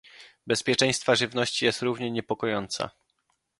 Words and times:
Bezpieczeństwa 0.47 1.15
Żywności 1.15 1.65
jest 1.65 1.81
równie 1.81 2.11
niepokojąca 2.11 2.89